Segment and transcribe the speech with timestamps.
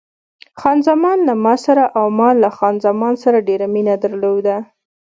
[0.59, 4.55] خان زمان له ما سره او ما له خان زمان سره ډېره مینه درلوده.